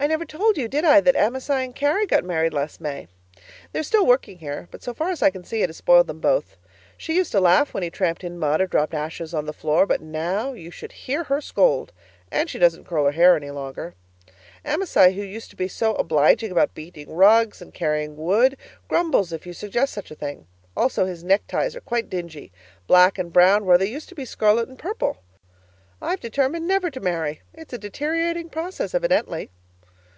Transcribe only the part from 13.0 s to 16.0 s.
her hair any longer. Amasai, who used to be so